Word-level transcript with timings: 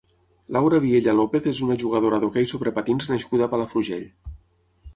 Laura 0.55 0.79
Viella 0.85 1.13
López 1.17 1.49
és 1.51 1.59
una 1.67 1.77
jugadora 1.85 2.21
d'hoquei 2.25 2.49
sobre 2.53 2.75
patins 2.79 3.07
nascuda 3.13 3.49
a 3.49 3.53
Palafrugell. 3.55 4.05